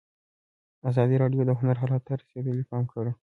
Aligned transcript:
ازادي 0.89 1.15
راډیو 1.23 1.41
د 1.45 1.51
هنر 1.59 1.75
حالت 1.81 2.01
ته 2.07 2.13
رسېدلي 2.21 2.63
پام 2.71 2.83
کړی. 2.93 3.11